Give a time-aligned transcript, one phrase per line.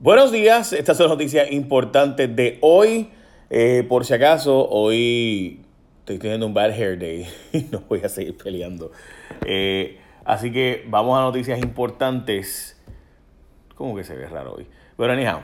[0.00, 3.10] Buenos días, estas son noticias importantes de hoy.
[3.50, 5.62] Eh, por si acaso, hoy
[5.98, 8.92] estoy teniendo un bad hair day y no voy a seguir peleando.
[9.44, 12.80] Eh, así que vamos a noticias importantes.
[13.74, 14.68] ¿Cómo que se ve raro hoy?
[14.96, 15.40] Pero anyhow.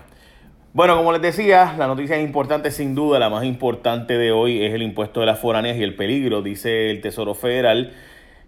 [0.73, 4.73] Bueno, como les decía, la noticia importante, sin duda, la más importante de hoy es
[4.73, 7.93] el impuesto de las foráneas y el peligro, dice el Tesoro Federal.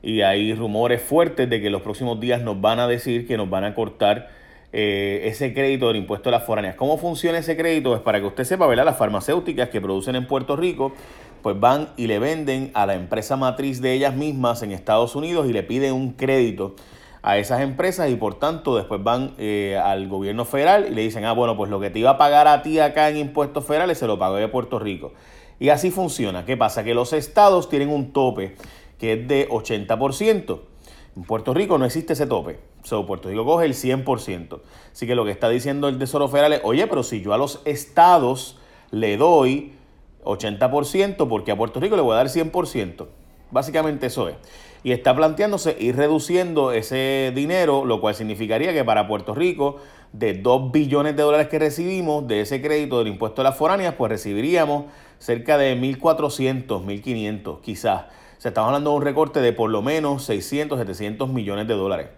[0.05, 3.51] Y hay rumores fuertes de que los próximos días nos van a decir que nos
[3.51, 4.36] van a cortar
[4.73, 6.77] eh, ese crédito del impuesto a las foráneas.
[6.77, 7.95] ¿Cómo funciona ese crédito?
[7.95, 8.85] Es para que usted sepa, ¿verdad?
[8.85, 10.93] Las farmacéuticas que producen en Puerto Rico,
[11.43, 15.49] pues van y le venden a la empresa matriz de ellas mismas en Estados Unidos
[15.49, 16.75] y le piden un crédito
[17.23, 21.25] a esas empresas y por tanto después van eh, al gobierno federal y le dicen,
[21.25, 23.99] ah, bueno, pues lo que te iba a pagar a ti acá en impuestos federales
[23.99, 25.13] se lo pagó de Puerto Rico.
[25.59, 26.45] Y así funciona.
[26.45, 26.85] ¿Qué pasa?
[26.85, 28.55] Que los estados tienen un tope
[28.99, 30.61] que es de 80%.
[31.17, 32.59] En Puerto Rico no existe ese tope.
[32.87, 34.61] So, Puerto Rico coge el 100%.
[34.93, 37.37] Así que lo que está diciendo el Tesoro Federal es, oye, pero si yo a
[37.37, 38.59] los estados
[38.93, 39.73] le doy
[40.23, 43.07] 80%, porque a Puerto Rico le voy a dar 100%.
[43.51, 44.37] Básicamente eso es.
[44.85, 49.79] Y está planteándose ir reduciendo ese dinero, lo cual significaría que para Puerto Rico,
[50.13, 53.97] de 2 billones de dólares que recibimos de ese crédito del impuesto a las foráneas,
[53.97, 54.85] pues recibiríamos
[55.19, 58.05] cerca de 1.400, 1.500 quizás
[58.39, 62.09] se estamos hablando de un recorte de por lo menos 600, 700 millones de dólares.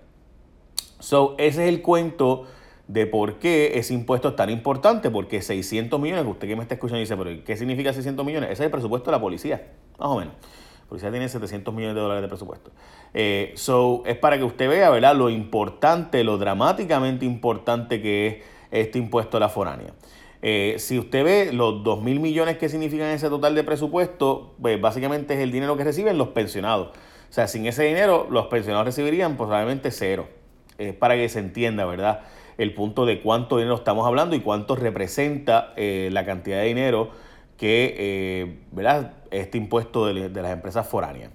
[0.98, 2.46] So, ese es el cuento
[2.88, 6.74] de por qué ese impuesto es tan importante, porque 600 millones, usted que me está
[6.74, 8.50] escuchando dice, pero ¿qué significa 600 millones?
[8.50, 10.34] Ese es el presupuesto de la policía, más o menos.
[10.80, 12.70] La policía tiene 700 millones de dólares de presupuesto.
[13.12, 18.36] Eh, so, es para que usted vea, ¿verdad?, lo importante, lo dramáticamente importante que es
[18.70, 19.92] este impuesto a la foránea.
[20.40, 24.80] Eh, si usted ve los 2 mil millones que significan ese total de presupuesto, pues
[24.80, 26.88] básicamente es el dinero que reciben los pensionados.
[26.88, 30.37] O sea, sin ese dinero los pensionados recibirían probablemente cero.
[30.78, 32.20] Es para que se entienda, ¿verdad?
[32.56, 37.10] El punto de cuánto dinero estamos hablando y cuánto representa eh, la cantidad de dinero
[37.56, 39.12] que, eh, ¿verdad?
[39.30, 41.30] Este impuesto de, las empresas foráneas.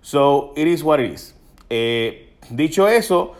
[0.00, 1.34] So, it is what it is.
[2.50, 3.32] dicho eso,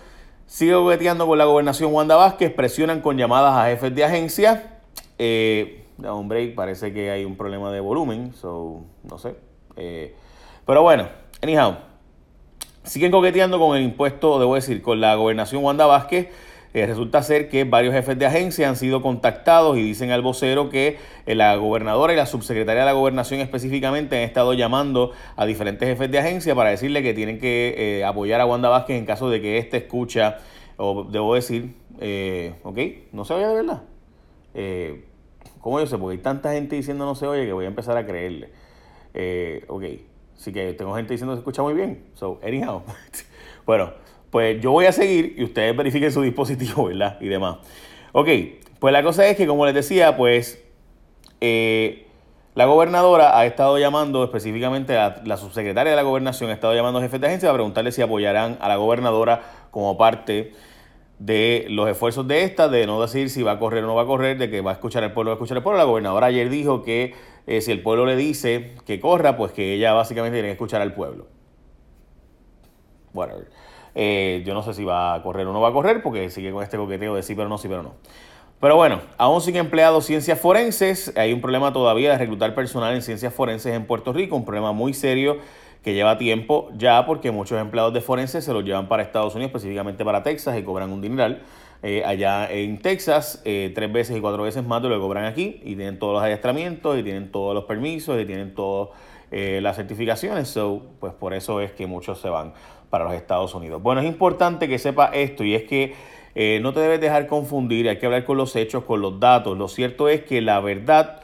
[0.46, 4.76] sigo jugueteando con la gobernación Wanda Vázquez, presionan con llamadas a jefes de agencia
[5.18, 9.36] eh, un break, parece que hay un problema de volumen, so, no sé.
[9.76, 10.14] Eh,
[10.66, 11.08] pero bueno,
[11.42, 11.76] anyhow,
[12.86, 16.28] siguen coqueteando con el impuesto, debo decir, con la gobernación Wanda Vázquez.
[16.74, 20.68] Eh, resulta ser que varios jefes de agencia han sido contactados y dicen al vocero
[20.68, 25.46] que eh, la gobernadora y la subsecretaria de la gobernación específicamente han estado llamando a
[25.46, 29.30] diferentes jefes de agencia para decirle que tienen que apoyar a Wanda Vázquez en caso
[29.30, 30.38] de que éste escucha,
[30.76, 31.74] o debo decir,
[32.62, 32.78] ok,
[33.12, 33.82] no se vaya de verdad.
[34.58, 35.04] Eh,
[35.60, 35.98] ¿Cómo yo sé?
[35.98, 38.48] Porque hay tanta gente diciendo no se oye que voy a empezar a creerle.
[39.12, 39.84] Eh, ok,
[40.36, 42.04] así que tengo gente diciendo se escucha muy bien.
[42.14, 42.82] So, anyhow.
[43.66, 43.92] bueno,
[44.30, 47.18] pues yo voy a seguir y ustedes verifiquen su dispositivo, ¿verdad?
[47.20, 47.58] Y demás.
[48.12, 48.28] Ok,
[48.78, 50.62] pues la cosa es que, como les decía, pues
[51.40, 52.06] eh,
[52.54, 56.98] la gobernadora ha estado llamando específicamente a la subsecretaria de la gobernación, ha estado llamando
[56.98, 60.52] a jefes de agencia para preguntarle si apoyarán a la gobernadora como parte
[61.18, 64.02] de los esfuerzos de esta, de no decir si va a correr o no va
[64.02, 65.78] a correr, de que va a escuchar el pueblo va a escuchar el pueblo.
[65.78, 67.14] La gobernadora ayer dijo que
[67.46, 70.82] eh, si el pueblo le dice que corra, pues que ella básicamente tiene que escuchar
[70.82, 71.26] al pueblo.
[73.14, 73.48] Whatever.
[73.94, 76.52] Eh, yo no sé si va a correr o no va a correr, porque sigue
[76.52, 77.94] con este coqueteo de sí, pero no, sí, pero no.
[78.60, 83.02] Pero bueno, aún sin empleados ciencias forenses, hay un problema todavía de reclutar personal en
[83.02, 85.38] ciencias forenses en Puerto Rico, un problema muy serio
[85.82, 89.50] que lleva tiempo ya porque muchos empleados de forense se los llevan para Estados Unidos,
[89.50, 91.42] específicamente para Texas, y cobran un dineral.
[91.82, 95.24] Eh, allá en Texas, eh, tres veces y cuatro veces más de lo que cobran
[95.24, 98.90] aquí, y tienen todos los adiestramientos, y tienen todos los permisos, y tienen todas
[99.30, 100.48] eh, las certificaciones.
[100.48, 102.54] So, pues por eso es que muchos se van
[102.90, 103.82] para los Estados Unidos.
[103.82, 105.94] Bueno, es importante que sepa esto, y es que
[106.60, 109.56] no te debes dejar confundir, hay que hablar con los hechos, con los datos.
[109.56, 111.22] Lo cierto es que la verdad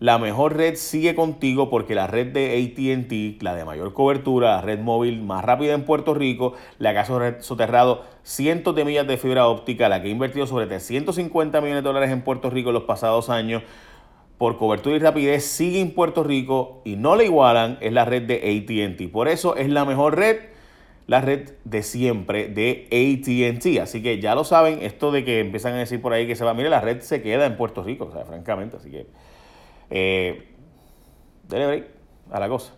[0.00, 4.62] la mejor red sigue contigo porque la red de ATT, la de mayor cobertura, la
[4.62, 9.16] red móvil más rápida en Puerto Rico, la que ha soterrado cientos de millas de
[9.16, 12.74] fibra óptica, la que ha invertido sobre 350 millones de dólares en Puerto Rico en
[12.74, 13.62] los pasados años,
[14.38, 18.22] por cobertura y rapidez sigue en Puerto Rico y no le igualan, es la red
[18.22, 19.10] de ATT.
[19.10, 20.36] Por eso es la mejor red,
[21.08, 23.82] la red de siempre de ATT.
[23.82, 26.44] Así que ya lo saben, esto de que empiezan a decir por ahí que se
[26.44, 29.06] va, mire, la red se queda en Puerto Rico, o sea, francamente, así que...
[29.90, 30.48] Eh,
[32.30, 32.72] a la cosa.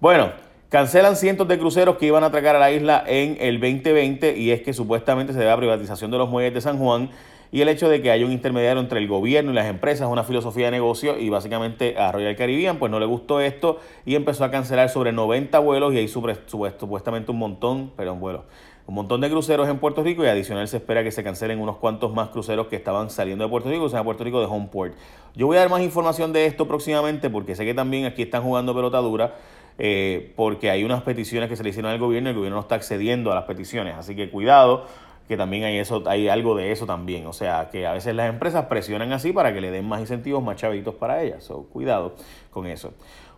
[0.00, 0.32] Bueno,
[0.68, 4.50] cancelan cientos de cruceros que iban a atracar a la isla en el 2020 y
[4.50, 7.10] es que supuestamente se debe a privatización de los muelles de San Juan
[7.54, 10.24] y el hecho de que haya un intermediario entre el gobierno y las empresas, una
[10.24, 14.44] filosofía de negocio y básicamente a Royal Caribbean pues no le gustó esto y empezó
[14.44, 18.44] a cancelar sobre 90 vuelos y hay supuestamente un montón, pero un vuelo,
[18.86, 21.78] un montón de cruceros en Puerto Rico y adicional se espera que se cancelen unos
[21.78, 24.94] cuantos más cruceros que estaban saliendo de Puerto Rico, o sea, Puerto Rico de Homeport.
[25.34, 28.42] Yo voy a dar más información de esto próximamente porque sé que también aquí están
[28.42, 29.34] jugando pelota dura.
[29.76, 32.60] Eh, porque hay unas peticiones que se le hicieron al gobierno y el gobierno no
[32.60, 33.96] está accediendo a las peticiones.
[33.96, 34.86] Así que cuidado,
[35.26, 37.26] que también hay eso, hay algo de eso también.
[37.26, 40.42] O sea, que a veces las empresas presionan así para que le den más incentivos,
[40.42, 41.42] más chavitos para ellas.
[41.42, 42.14] So, cuidado
[42.50, 42.92] con eso.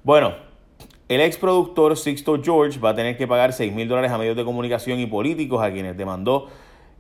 [0.05, 0.35] Bueno,
[1.09, 4.37] el ex productor Sixto George va a tener que pagar 6 mil dólares a medios
[4.37, 6.49] de comunicación y políticos a quienes demandó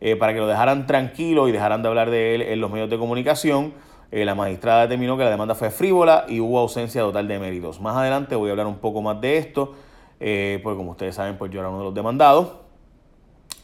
[0.00, 2.88] eh, para que lo dejaran tranquilo y dejaran de hablar de él en los medios
[2.88, 3.75] de comunicación.
[4.12, 7.81] Eh, la magistrada determinó que la demanda fue frívola y hubo ausencia total de méritos.
[7.81, 9.75] Más adelante voy a hablar un poco más de esto,
[10.20, 12.53] eh, porque como ustedes saben, pues yo era uno de los demandados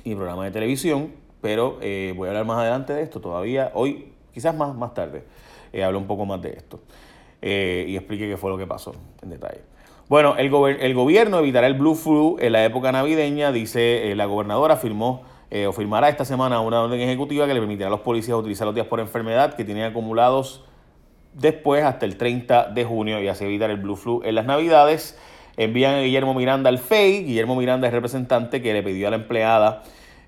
[0.03, 4.57] y programa de televisión, pero voy a hablar más adelante de esto todavía, hoy, quizás
[4.57, 5.23] más, más tarde,
[5.85, 6.81] hablo un poco más de esto
[7.41, 8.93] y explique qué fue lo que pasó
[9.23, 9.73] en detalle.
[10.13, 14.27] Bueno, el, el, gobierno evitará el Blue Flu en la época navideña, dice eh, la
[14.27, 18.01] gobernadora, firmó eh, o firmará esta semana una orden ejecutiva que le permitirá a los
[18.01, 20.67] policías utilizar los días por enfermedad que tienen acumulados
[21.33, 25.19] después hasta el 30 de junio y así evitar el Blue Flu en las navidades.
[25.57, 27.25] Envían a Guillermo Miranda al FEI.
[27.25, 29.83] Guillermo Miranda es representante que le pidió a la empleada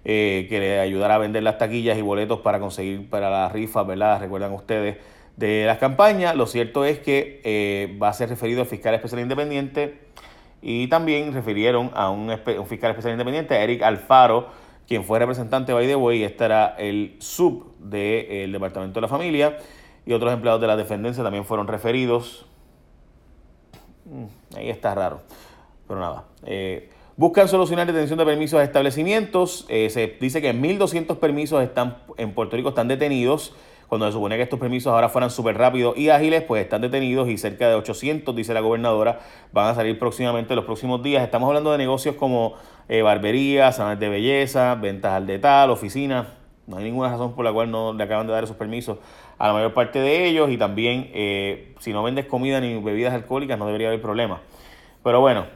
[0.07, 3.87] eh, que le ayudara a vender las taquillas y boletos para conseguir para las rifas,
[3.87, 4.19] ¿verdad?
[4.19, 4.97] Recuerdan ustedes
[5.37, 6.37] de las campañas.
[6.37, 9.99] Lo cierto es que eh, va a ser referido al fiscal especial independiente
[10.63, 12.31] y también refirieron a un,
[12.67, 14.49] fiscal especial independiente, Eric Alfaro,
[14.87, 19.59] quien fue representante by the este era el sub del Departamento de la Familia
[20.07, 22.47] y otros empleados de la Defendencia también fueron referidos.
[24.05, 25.21] Mm, ahí está raro,
[25.87, 26.25] pero nada.
[26.45, 29.67] Eh, buscan solucionar detención de permisos a establecimientos.
[29.69, 33.55] Eh, se dice que 1.200 permisos están en Puerto Rico están detenidos
[33.89, 37.29] cuando se supone que estos permisos ahora fueran súper rápidos y ágiles, pues están detenidos
[37.29, 39.21] y cerca de 800, dice la gobernadora,
[39.53, 41.23] van a salir próximamente los próximos días.
[41.23, 42.55] Estamos hablando de negocios como
[42.89, 46.27] eh, barberías, salones de belleza, ventas al detal, oficinas.
[46.67, 48.99] No hay ninguna razón por la cual no le acaban de dar esos permisos
[49.39, 53.13] a la mayor parte de ellos y también eh, si no vendes comida ni bebidas
[53.13, 54.41] alcohólicas no debería haber problema.
[55.03, 55.47] Pero bueno,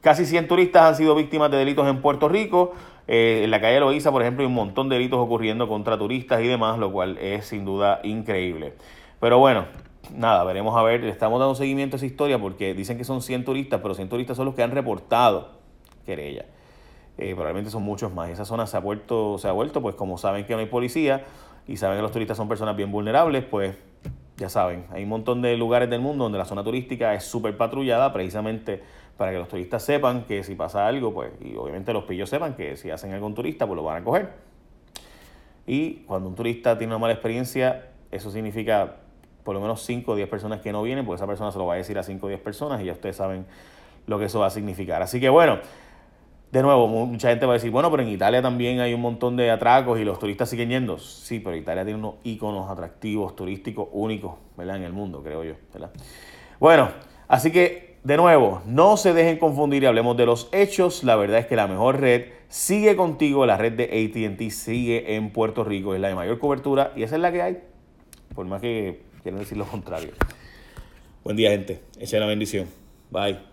[0.00, 2.72] casi 100 turistas han sido víctimas de delitos en Puerto Rico.
[3.06, 6.40] Eh, en la calle Loíza, por ejemplo, hay un montón de delitos ocurriendo contra turistas
[6.40, 8.74] y demás, lo cual es sin duda increíble.
[9.20, 9.66] Pero bueno,
[10.14, 13.22] nada, veremos a ver, le estamos dando seguimiento a esa historia porque dicen que son
[13.22, 15.60] 100 turistas, pero 100 turistas son los que han reportado
[16.06, 16.46] querella.
[17.18, 18.30] Eh, probablemente son muchos más.
[18.30, 21.24] Esa zona se ha vuelto, se ha vuelto, pues como saben que no hay policía
[21.66, 23.76] y saben que los turistas son personas bien vulnerables, pues
[24.40, 27.58] ya saben, hay un montón de lugares del mundo donde la zona turística es súper
[27.58, 28.82] patrullada precisamente
[29.18, 32.54] para que los turistas sepan que si pasa algo, pues, y obviamente los pillos sepan
[32.54, 34.30] que si hacen algo un turista, pues lo van a coger.
[35.66, 38.96] Y cuando un turista tiene una mala experiencia, eso significa
[39.44, 41.66] por lo menos 5 o 10 personas que no vienen, porque esa persona se lo
[41.66, 43.44] va a decir a 5 o 10 personas y ya ustedes saben
[44.06, 45.02] lo que eso va a significar.
[45.02, 45.58] Así que bueno,
[46.52, 49.36] de nuevo, mucha gente va a decir, bueno, pero en Italia también hay un montón
[49.36, 50.98] de atracos y los turistas siguen yendo.
[50.98, 54.76] Sí, pero Italia tiene unos iconos atractivos, turísticos únicos, ¿verdad?
[54.76, 55.90] En el mundo, creo yo, ¿verdad?
[56.58, 56.90] Bueno,
[57.28, 61.04] así que de nuevo, no se dejen confundir y hablemos de los hechos.
[61.04, 63.44] La verdad es que la mejor red sigue contigo.
[63.44, 65.94] La red de ATT sigue en Puerto Rico.
[65.94, 67.58] Es la de mayor cobertura y esa es la que hay.
[68.34, 70.12] Por más que quieran decir lo contrario.
[71.24, 71.82] Buen día, gente.
[71.98, 72.66] Echa la bendición.
[73.10, 73.49] Bye.